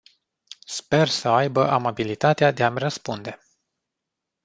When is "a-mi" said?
2.63-2.79